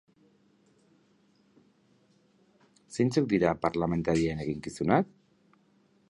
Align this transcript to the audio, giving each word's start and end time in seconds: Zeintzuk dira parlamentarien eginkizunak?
Zeintzuk 2.95 3.27
dira 3.33 3.51
parlamentarien 3.67 4.41
eginkizunak? 4.47 5.13